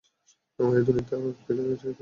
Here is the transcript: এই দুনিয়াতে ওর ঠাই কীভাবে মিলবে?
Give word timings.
এই 0.59 0.83
দুনিয়াতে 0.87 1.13
ওর 1.17 1.33
ঠাই 1.33 1.47
কীভাবে 1.47 1.61
মিলবে? 1.61 1.87